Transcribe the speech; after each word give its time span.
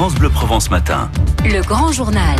France 0.00 0.14
Bleu 0.14 0.30
Provence 0.30 0.70
Matin. 0.70 1.10
Le 1.44 1.60
grand 1.60 1.92
journal. 1.92 2.38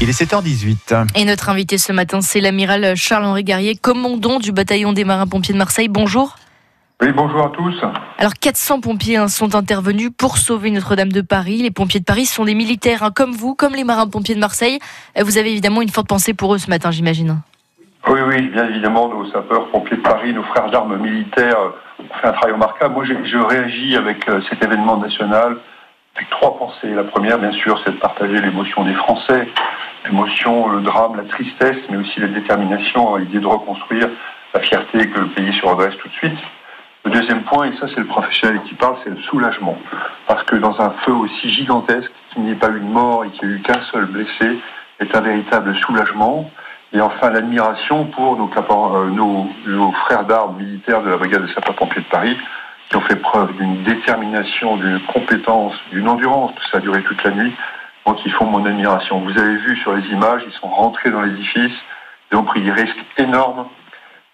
Il 0.00 0.08
est 0.08 0.12
7h18. 0.12 1.08
Et 1.16 1.24
notre 1.24 1.48
invité 1.48 1.78
ce 1.78 1.92
matin, 1.92 2.20
c'est 2.20 2.40
l'amiral 2.40 2.94
Charles-Henri 2.94 3.42
Garrier, 3.42 3.74
commandant 3.74 4.38
du 4.38 4.52
bataillon 4.52 4.92
des 4.92 5.04
marins-pompiers 5.04 5.52
de 5.52 5.58
Marseille. 5.58 5.88
Bonjour. 5.88 6.36
Oui, 7.02 7.08
bonjour 7.10 7.46
à 7.46 7.48
tous. 7.48 7.74
Alors 8.18 8.34
400 8.34 8.82
pompiers 8.82 9.16
hein, 9.16 9.26
sont 9.26 9.56
intervenus 9.56 10.10
pour 10.16 10.38
sauver 10.38 10.70
Notre-Dame 10.70 11.10
de 11.10 11.22
Paris. 11.22 11.56
Les 11.56 11.72
pompiers 11.72 11.98
de 11.98 12.04
Paris 12.04 12.26
sont 12.26 12.44
des 12.44 12.54
militaires 12.54 13.02
hein, 13.02 13.10
comme 13.12 13.32
vous, 13.32 13.56
comme 13.56 13.74
les 13.74 13.82
marins-pompiers 13.82 14.36
de 14.36 14.40
Marseille. 14.40 14.78
Euh, 15.18 15.24
Vous 15.24 15.38
avez 15.38 15.50
évidemment 15.50 15.82
une 15.82 15.88
forte 15.88 16.06
pensée 16.06 16.34
pour 16.34 16.54
eux 16.54 16.58
ce 16.58 16.70
matin, 16.70 16.92
j'imagine. 16.92 17.40
Oui, 18.06 18.20
oui, 18.24 18.42
bien 18.50 18.68
évidemment, 18.68 19.08
nos 19.08 19.28
sapeurs-pompiers 19.32 19.96
de 19.96 20.02
Paris, 20.02 20.32
nos 20.32 20.44
frères 20.44 20.70
d'armes 20.70 20.98
militaires 20.98 21.58
euh, 21.58 22.04
ont 22.04 22.20
fait 22.22 22.28
un 22.28 22.32
travail 22.32 22.52
remarquable. 22.52 22.94
Moi, 22.94 23.04
je, 23.06 23.28
je 23.28 23.38
réagis 23.38 23.96
avec 23.96 24.28
euh, 24.28 24.40
cet 24.48 24.62
événement 24.62 24.98
national 24.98 25.58
avec 26.18 26.30
trois 26.30 26.58
pensées. 26.58 26.88
La 26.94 27.04
première, 27.04 27.38
bien 27.38 27.52
sûr, 27.52 27.80
c'est 27.84 27.92
de 27.92 27.98
partager 27.98 28.40
l'émotion 28.40 28.84
des 28.84 28.94
Français, 28.94 29.48
l'émotion, 30.04 30.68
le 30.68 30.80
drame, 30.80 31.16
la 31.16 31.22
tristesse, 31.24 31.76
mais 31.88 31.96
aussi 31.96 32.18
la 32.18 32.26
détermination 32.26 33.14
à 33.14 33.20
l'idée 33.20 33.38
de 33.38 33.46
reconstruire 33.46 34.08
la 34.52 34.60
fierté 34.60 35.08
que 35.08 35.20
le 35.20 35.28
pays 35.28 35.52
se 35.54 35.64
redresse 35.64 35.96
tout 35.98 36.08
de 36.08 36.14
suite. 36.14 36.38
Le 37.04 37.12
deuxième 37.12 37.44
point, 37.44 37.66
et 37.66 37.76
ça 37.76 37.86
c'est 37.94 38.00
le 38.00 38.06
professionnel 38.06 38.60
qui 38.64 38.74
parle, 38.74 38.96
c'est 39.04 39.10
le 39.10 39.20
soulagement. 39.30 39.78
Parce 40.26 40.42
que 40.42 40.56
dans 40.56 40.80
un 40.80 40.90
feu 41.04 41.12
aussi 41.12 41.50
gigantesque, 41.50 42.10
qu'il 42.32 42.42
n'y 42.42 42.50
ait 42.50 42.56
pas 42.56 42.70
eu 42.70 42.80
de 42.80 42.84
mort 42.84 43.24
et 43.24 43.30
qu'il 43.30 43.48
n'y 43.48 43.54
ait 43.54 43.58
eu 43.58 43.62
qu'un 43.62 43.80
seul 43.92 44.06
blessé, 44.06 44.58
est 44.98 45.16
un 45.16 45.20
véritable 45.20 45.76
soulagement. 45.76 46.50
Et 46.92 47.00
enfin, 47.00 47.30
l'admiration 47.30 48.06
pour 48.06 48.36
nos, 48.36 48.50
euh, 48.50 49.10
nos, 49.10 49.46
nos 49.66 49.92
frères 49.92 50.24
d'armes 50.24 50.56
militaires 50.56 51.02
de 51.02 51.10
la 51.10 51.16
brigade 51.16 51.46
des 51.46 51.52
sapeurs-pompiers 51.54 52.02
de 52.02 52.08
Paris, 52.08 52.36
qui 52.88 52.96
ont 52.96 53.00
fait 53.02 53.16
preuve 53.16 53.54
d'une 53.56 53.82
détermination, 53.84 54.76
d'une 54.76 55.00
compétence, 55.12 55.74
d'une 55.92 56.08
endurance, 56.08 56.52
que 56.54 56.70
ça 56.70 56.78
a 56.78 56.80
duré 56.80 57.02
toute 57.02 57.22
la 57.24 57.30
nuit. 57.30 57.52
Donc 58.06 58.18
ils 58.24 58.32
font 58.32 58.46
mon 58.46 58.64
admiration. 58.64 59.20
Vous 59.20 59.38
avez 59.38 59.56
vu 59.56 59.76
sur 59.78 59.94
les 59.94 60.06
images, 60.08 60.42
ils 60.46 60.52
sont 60.54 60.68
rentrés 60.68 61.10
dans 61.10 61.20
l'édifice, 61.20 61.74
ils 62.32 62.36
ont 62.36 62.44
pris 62.44 62.62
des 62.62 62.72
risques 62.72 63.04
énormes. 63.18 63.66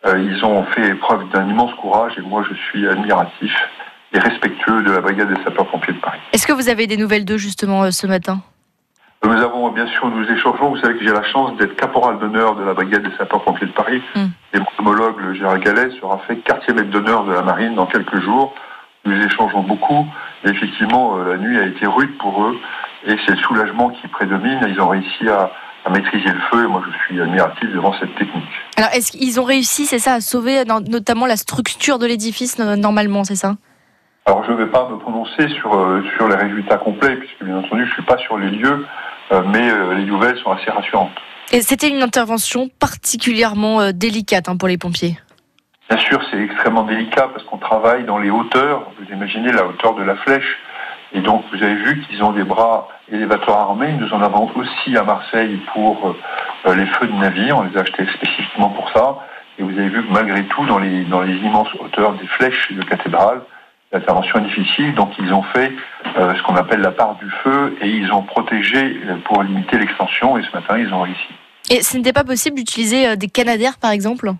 Euh, 0.06 0.18
ils 0.18 0.44
ont 0.44 0.64
fait 0.64 0.94
preuve 0.96 1.28
d'un 1.30 1.48
immense 1.48 1.74
courage 1.74 2.12
et 2.18 2.20
moi 2.20 2.44
je 2.48 2.54
suis 2.54 2.86
admiratif 2.86 3.52
et 4.12 4.18
respectueux 4.18 4.82
de 4.82 4.92
la 4.92 5.00
brigade 5.00 5.32
des 5.32 5.42
sapeurs-pompiers 5.42 5.94
de 5.94 5.98
Paris. 5.98 6.20
Est-ce 6.32 6.46
que 6.46 6.52
vous 6.52 6.68
avez 6.68 6.86
des 6.86 6.98
nouvelles 6.98 7.24
d'eux 7.24 7.38
justement 7.38 7.84
euh, 7.84 7.90
ce 7.90 8.06
matin? 8.06 8.42
Nous 9.24 9.42
avons 9.42 9.70
bien 9.70 9.86
sûr, 9.86 10.10
nous 10.10 10.30
échangeons. 10.30 10.68
Vous 10.68 10.76
savez 10.76 10.98
que 10.98 11.04
j'ai 11.04 11.12
la 11.12 11.22
chance 11.22 11.56
d'être 11.56 11.76
caporal 11.76 12.18
d'honneur 12.18 12.56
de 12.56 12.62
la 12.62 12.74
brigade 12.74 13.02
des 13.02 13.16
sapeurs-pompiers 13.16 13.66
de 13.66 13.72
Paris. 13.72 14.02
Mm. 14.14 14.26
Et 14.52 14.58
mon 14.58 14.66
homologue, 14.78 15.18
le 15.18 15.34
Gérard 15.34 15.58
Gallet, 15.60 15.90
sera 15.98 16.18
fait 16.26 16.36
quartier 16.36 16.74
maître 16.74 16.90
d'honneur 16.90 17.24
de 17.24 17.32
la 17.32 17.40
marine 17.40 17.74
dans 17.74 17.86
quelques 17.86 18.20
jours. 18.20 18.54
Nous 19.06 19.18
échangeons 19.24 19.62
beaucoup. 19.62 20.06
Et 20.44 20.50
effectivement, 20.50 21.16
euh, 21.16 21.32
la 21.32 21.38
nuit 21.38 21.58
a 21.58 21.64
été 21.64 21.86
rude 21.86 22.16
pour 22.18 22.44
eux. 22.44 22.58
Et 23.06 23.16
c'est 23.24 23.32
le 23.32 23.38
soulagement 23.38 23.90
qui 23.90 24.08
prédomine. 24.08 24.60
Ils 24.68 24.80
ont 24.80 24.88
réussi 24.88 25.26
à, 25.28 25.50
à 25.86 25.90
maîtriser 25.90 26.28
le 26.28 26.40
feu. 26.52 26.64
Et 26.64 26.68
moi, 26.68 26.82
je 26.86 27.06
suis 27.06 27.20
admiratif 27.20 27.72
devant 27.72 27.94
cette 27.98 28.14
technique. 28.16 28.44
Alors 28.76 28.90
est-ce 28.92 29.10
qu'ils 29.10 29.40
ont 29.40 29.44
réussi, 29.44 29.86
c'est 29.86 29.98
ça, 29.98 30.14
à 30.14 30.20
sauver 30.20 30.64
notamment 30.66 31.24
la 31.24 31.36
structure 31.36 31.98
de 31.98 32.06
l'édifice 32.06 32.58
normalement, 32.58 33.24
c'est 33.24 33.36
ça? 33.36 33.54
Alors, 34.26 34.42
je 34.44 34.52
ne 34.52 34.56
vais 34.56 34.66
pas 34.66 34.88
me 34.88 34.96
prononcer 34.96 35.48
sur, 35.60 35.74
euh, 35.74 36.02
sur 36.16 36.28
les 36.28 36.36
résultats 36.36 36.78
complets, 36.78 37.16
puisque 37.16 37.44
bien 37.44 37.58
entendu, 37.58 37.84
je 37.84 37.88
ne 37.88 37.94
suis 37.94 38.02
pas 38.04 38.16
sur 38.16 38.38
les 38.38 38.50
lieux. 38.50 38.86
Euh, 39.32 39.42
mais 39.46 39.70
euh, 39.70 39.94
les 39.94 40.04
nouvelles 40.04 40.38
sont 40.38 40.52
assez 40.52 40.70
rassurantes. 40.70 41.12
Et 41.52 41.62
c'était 41.62 41.88
une 41.88 42.02
intervention 42.02 42.68
particulièrement 42.78 43.80
euh, 43.80 43.92
délicate 43.92 44.48
hein, 44.48 44.56
pour 44.56 44.68
les 44.68 44.78
pompiers. 44.78 45.18
Bien 45.88 45.98
sûr, 45.98 46.20
c'est 46.30 46.40
extrêmement 46.40 46.84
délicat 46.84 47.28
parce 47.32 47.44
qu'on 47.44 47.58
travaille 47.58 48.04
dans 48.04 48.18
les 48.18 48.30
hauteurs. 48.30 48.90
Vous 48.98 49.12
imaginez 49.12 49.52
la 49.52 49.66
hauteur 49.66 49.94
de 49.94 50.02
la 50.02 50.16
flèche. 50.16 50.56
Et 51.12 51.20
donc, 51.20 51.44
vous 51.52 51.62
avez 51.62 51.74
vu 51.74 52.02
qu'ils 52.02 52.22
ont 52.24 52.32
des 52.32 52.42
bras 52.42 52.88
élévateurs 53.12 53.56
armés. 53.56 53.92
Nous 53.92 54.12
en 54.12 54.20
avons 54.22 54.50
aussi 54.56 54.96
à 54.96 55.04
Marseille 55.04 55.60
pour 55.72 56.16
les 56.66 56.86
feux 56.86 57.06
de 57.06 57.12
navire. 57.12 57.58
On 57.58 57.62
les 57.62 57.76
a 57.76 57.82
achetés 57.82 58.06
spécifiquement 58.14 58.70
pour 58.70 58.90
ça. 58.90 59.18
Et 59.58 59.62
vous 59.62 59.70
avez 59.70 59.90
vu 59.90 60.02
que 60.04 60.12
malgré 60.12 60.42
tout, 60.46 60.66
dans 60.66 60.78
les, 60.78 61.04
dans 61.04 61.20
les 61.20 61.36
immenses 61.36 61.68
hauteurs 61.78 62.14
des 62.14 62.26
flèches 62.26 62.72
de 62.72 62.82
cathédrale, 62.82 63.42
l'intervention 63.94 64.40
est 64.40 64.42
difficile. 64.48 64.94
Donc, 64.94 65.12
ils 65.18 65.32
ont 65.32 65.42
fait 65.54 65.72
euh, 66.18 66.34
ce 66.34 66.42
qu'on 66.42 66.56
appelle 66.56 66.80
la 66.80 66.90
part 66.90 67.14
du 67.16 67.30
feu 67.42 67.76
et 67.80 67.88
ils 67.88 68.12
ont 68.12 68.22
protégé 68.22 69.00
euh, 69.06 69.16
pour 69.24 69.42
limiter 69.42 69.78
l'extension. 69.78 70.36
Et 70.36 70.42
ce 70.42 70.50
matin, 70.54 70.76
ils 70.78 70.92
ont 70.92 71.00
réussi. 71.02 71.28
Et 71.70 71.82
ce 71.82 71.96
n'était 71.96 72.12
pas 72.12 72.24
possible 72.24 72.56
d'utiliser 72.56 73.08
euh, 73.08 73.16
des 73.16 73.28
canadaires 73.28 73.78
par 73.80 73.92
exemple? 73.92 74.30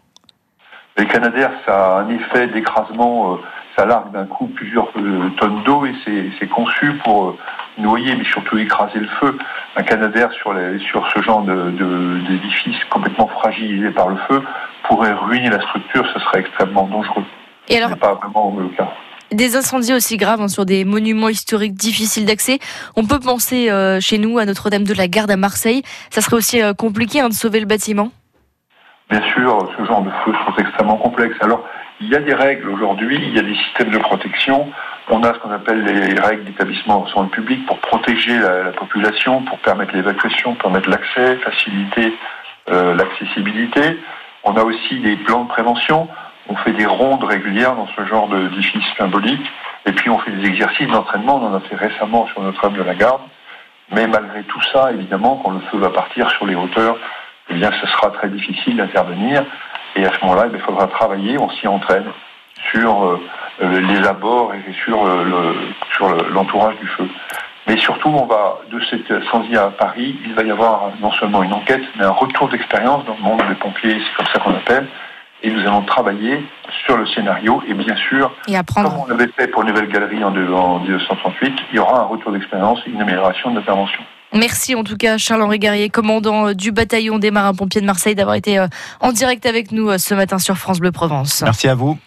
Les 0.97 1.07
Canadaires, 1.07 1.51
ça 1.67 1.97
a 1.97 2.01
un 2.03 2.09
effet 2.11 2.47
d'écrasement, 2.49 3.33
euh, 3.33 3.37
ça 3.77 3.85
largue 3.85 4.13
d'un 4.13 4.27
coup 4.27 4.47
plusieurs 4.47 4.89
euh, 4.97 5.29
tonnes 5.39 5.65
d'eau 5.65 5.85
et 5.87 5.95
c'est 6.39 6.47
conçu 6.47 6.93
pour 7.03 7.37
noyer, 7.79 8.15
mais 8.15 8.23
surtout 8.25 8.57
écraser 8.59 9.01
le 9.01 9.09
feu. 9.21 9.37
Un 9.75 9.83
Canadair 9.83 10.31
sur, 10.33 10.53
les, 10.55 10.79
sur 10.79 11.05
ce 11.13 11.21
genre 11.23 11.43
de- 11.43 11.71
de- 11.71 12.21
d'édifice 12.29 12.77
complètement 12.91 13.27
fragilisé 13.27 13.91
par 13.91 14.09
le 14.09 14.17
feu 14.29 14.41
pourrait 14.85 15.15
ruiner 15.15 15.51
la 15.51 15.61
structure, 15.63 16.07
ce 16.15 16.21
serait 16.21 16.41
extrêmement 16.41 16.87
dangereux. 16.87 17.25
Et 17.69 17.73
Ce 17.73 17.79
alors, 17.79 17.91
n'est 17.91 17.97
pas 17.97 18.15
vraiment 18.15 18.55
le 18.57 18.69
cas. 18.69 18.93
Des 19.35 19.57
incendies 19.57 19.93
aussi 19.93 20.17
graves 20.17 20.41
hein, 20.41 20.49
sur 20.49 20.65
des 20.65 20.85
monuments 20.85 21.29
historiques 21.29 21.75
difficiles 21.75 22.27
d'accès. 22.27 22.59
On 22.97 23.05
peut 23.05 23.21
penser 23.21 23.71
euh, 23.71 24.01
chez 24.01 24.19
nous 24.19 24.39
à 24.39 24.45
Notre-Dame 24.45 24.85
de 24.85 24.95
la 24.95 25.09
Garde 25.09 25.31
à 25.31 25.37
Marseille. 25.37 25.83
Ça 26.11 26.21
serait 26.21 26.37
aussi 26.37 26.63
euh, 26.63 26.75
compliqué 26.75 27.21
hein, 27.21 27.29
de 27.29 27.35
sauver 27.35 27.61
le 27.61 27.67
bâtiment. 27.67 28.11
Bien 29.11 29.23
sûr, 29.33 29.59
ce 29.79 29.85
genre 29.85 30.03
de 30.03 30.11
feux 30.25 30.33
sont 30.47 30.57
extrêmement 30.59 30.97
complexes. 30.97 31.37
Alors, 31.41 31.65
il 32.01 32.09
y 32.09 32.17
a 32.17 32.21
des 32.21 32.35
règles 32.35 32.71
aujourd'hui, 32.71 33.21
il 33.23 33.35
y 33.35 33.39
a 33.39 33.43
des 33.43 33.55
systèmes 33.55 33.91
de 33.91 33.99
protection. 33.99 34.71
On 35.09 35.23
a 35.23 35.35
ce 35.35 35.39
qu'on 35.39 35.51
appelle 35.51 35.85
les 35.85 36.19
règles 36.19 36.45
d'établissement 36.45 37.07
le 37.17 37.29
public 37.29 37.67
pour 37.67 37.79
protéger 37.79 38.39
la, 38.39 38.65
la 38.65 38.73
population, 38.73 39.43
pour 39.43 39.59
permettre 39.59 39.95
l'évacuation, 39.95 40.55
permettre 40.55 40.89
l'accès, 40.89 41.37
faciliter 41.37 42.15
euh, 42.71 42.95
l'accessibilité. 42.95 43.99
On 44.43 44.57
a 44.57 44.63
aussi 44.63 44.99
des 45.01 45.17
plans 45.17 45.45
de 45.45 45.49
prévention. 45.49 46.09
On 46.49 46.57
fait 46.57 46.73
des 46.73 46.87
rondes 46.87 47.25
régulières 47.25 47.75
dans 47.75 47.89
ce 47.89 48.05
genre 48.07 48.29
d'édifice 48.29 48.85
symbolique. 48.99 49.45
Et 49.87 49.93
puis, 49.93 50.11
on 50.11 50.19
fait 50.19 50.31
des 50.31 50.47
exercices 50.47 50.89
d'entraînement. 50.89 51.37
On 51.37 51.47
en 51.53 51.55
a 51.55 51.61
fait 51.61 51.77
récemment 51.77 52.27
sur 52.29 52.43
Notre-Dame 52.43 52.75
de 52.75 52.83
la 52.83 52.95
Garde. 52.95 53.23
Mais 53.93 54.07
malgré 54.07 54.43
tout 54.45 54.63
ça, 54.73 54.93
évidemment, 54.93 55.41
quand 55.45 55.51
le 55.53 55.61
feu 55.71 55.79
va 55.79 55.91
partir 55.91 56.31
sur 56.31 56.47
les 56.47 56.55
hauteurs, 56.55 56.97
eh 57.51 57.55
bien, 57.55 57.71
ce 57.81 57.87
sera 57.89 58.11
très 58.11 58.29
difficile 58.29 58.77
d'intervenir. 58.77 59.45
Et 59.97 60.05
à 60.05 60.13
ce 60.13 60.21
moment-là, 60.25 60.47
eh 60.51 60.57
il 60.57 60.61
faudra 60.63 60.87
travailler, 60.87 61.39
on 61.39 61.51
s'y 61.51 61.69
entraîne 61.69 62.07
sur 62.73 63.05
euh, 63.05 63.21
les 63.61 64.07
abords 64.07 64.53
et 64.55 64.73
sur 64.85 65.07
euh, 65.07 65.51
l'entourage 66.31 66.77
du 66.79 66.87
feu. 66.87 67.09
Mais 67.67 67.77
surtout, 67.79 68.09
on 68.09 68.27
va 68.27 68.59
de 68.71 68.81
cet 68.91 69.11
incendie 69.11 69.57
à 69.57 69.69
Paris, 69.69 70.19
il 70.25 70.35
va 70.35 70.43
y 70.43 70.51
avoir 70.51 70.91
non 71.01 71.13
seulement 71.13 71.43
une 71.43 71.53
enquête, 71.53 71.83
mais 71.97 72.05
un 72.05 72.11
retour 72.11 72.49
d'expérience 72.49 73.05
dans 73.07 73.15
le 73.15 73.23
monde 73.23 73.43
des 73.49 73.55
pompiers, 73.55 74.01
c'est 74.05 74.17
comme 74.17 74.27
ça 74.33 74.39
qu'on 74.41 74.55
appelle. 74.55 74.87
Et 75.47 75.51
nous 75.51 75.61
allons 75.61 75.83
travailler 75.83 76.43
sur 76.87 76.97
le 76.97 77.07
scénario 77.07 77.63
et 77.69 77.75
bien 77.75 77.95
sûr, 78.09 78.33
Et 78.49 78.55
comme 78.75 78.87
on 78.87 79.07
l'avait 79.07 79.31
fait 79.39 79.47
pour 79.49 79.63
Nouvelle 79.63 79.89
Galerie 79.93 80.25
en, 80.25 80.31
deux- 80.31 80.51
en 80.51 80.79
1938, 80.81 81.53
il 81.71 81.77
y 81.77 81.79
aura 81.79 82.01
un 82.01 82.05
retour 82.05 82.33
d'expérience 82.33 82.79
et 82.87 82.91
une 82.91 83.01
amélioration 83.03 83.51
de 83.51 83.57
l'intervention. 83.59 84.01
Merci 84.33 84.75
en 84.75 84.83
tout 84.83 84.97
cas 84.97 85.19
Charles-Henri 85.19 85.59
Garrier, 85.59 85.91
commandant 85.91 86.49
euh, 86.49 86.55
du 86.55 86.73
bataillon 86.73 87.19
des 87.19 87.31
marins-pompiers 87.31 87.83
de 87.83 87.87
Marseille, 87.87 88.15
d'avoir 88.15 88.37
été 88.37 88.59
euh, 88.59 88.67
en 89.01 89.13
direct 89.13 89.45
avec 89.45 89.71
nous 89.71 89.91
euh, 89.91 89.99
ce 89.99 90.15
matin 90.15 90.39
sur 90.39 90.57
France 90.57 90.81
Bleu 90.81 90.91
Provence. 90.93 91.43
Merci 91.45 91.69
à 91.69 91.75
vous. 91.75 91.99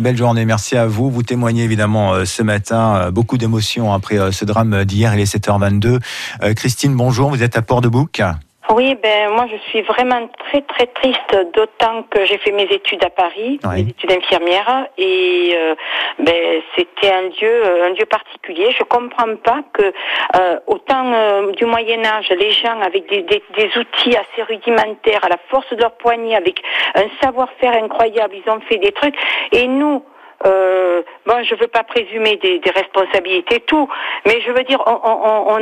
Belle 0.00 0.16
journée, 0.16 0.44
merci 0.46 0.76
à 0.78 0.86
vous. 0.86 1.10
Vous 1.10 1.22
témoignez 1.22 1.64
évidemment 1.64 2.24
ce 2.24 2.42
matin 2.42 3.10
beaucoup 3.10 3.36
d'émotions 3.36 3.92
après 3.92 4.30
ce 4.32 4.44
drame 4.44 4.84
d'hier, 4.84 5.12
il 5.14 5.20
est 5.20 5.34
7h22. 5.34 5.98
Euh, 6.42 6.54
Christine, 6.54 6.94
bonjour, 6.94 7.30
vous 7.30 7.42
êtes 7.42 7.56
à 7.56 7.62
Port-de-Bouc. 7.62 8.22
Oui, 8.70 8.94
ben 8.96 9.30
moi 9.30 9.46
je 9.50 9.56
suis 9.70 9.80
vraiment 9.80 10.28
très 10.38 10.60
très 10.60 10.86
triste, 10.86 11.34
d'autant 11.54 12.02
que 12.10 12.26
j'ai 12.26 12.36
fait 12.36 12.52
mes 12.52 12.64
études 12.64 13.02
à 13.02 13.08
Paris, 13.08 13.58
Oui. 13.64 13.82
mes 13.82 13.90
études 13.90 14.12
infirmières, 14.12 14.86
et 14.98 15.54
euh, 15.56 15.74
ben 16.18 16.60
c'était 16.76 17.10
un 17.10 17.22
lieu 17.22 17.84
un 17.84 17.88
lieu 17.90 18.04
particulier. 18.04 18.70
Je 18.78 18.84
comprends 18.84 19.36
pas 19.36 19.60
que 19.72 19.90
euh, 20.36 20.60
autant 20.66 21.12
euh, 21.14 21.52
du 21.52 21.64
Moyen 21.64 22.04
Âge, 22.04 22.28
les 22.28 22.50
gens 22.50 22.78
avec 22.82 23.08
des, 23.08 23.22
des, 23.22 23.42
des 23.56 23.70
outils 23.78 24.14
assez 24.14 24.42
rudimentaires, 24.42 25.24
à 25.24 25.30
la 25.30 25.38
force 25.48 25.70
de 25.72 25.80
leur 25.80 25.92
poignet, 25.92 26.34
avec 26.36 26.60
un 26.94 27.06
savoir-faire 27.22 27.72
incroyable, 27.82 28.34
ils 28.36 28.50
ont 28.50 28.60
fait 28.68 28.76
des 28.76 28.92
trucs, 28.92 29.16
et 29.52 29.66
nous. 29.66 30.04
Euh, 30.46 31.02
bon, 31.26 31.42
je 31.42 31.56
veux 31.56 31.66
pas 31.66 31.82
présumer 31.82 32.36
des, 32.36 32.60
des 32.60 32.70
responsabilités, 32.70 33.58
tout, 33.58 33.88
mais 34.24 34.40
je 34.46 34.52
veux 34.52 34.62
dire, 34.62 34.80
on, 34.86 34.92
on, 35.02 35.46
on 35.48 35.56
a 35.56 35.58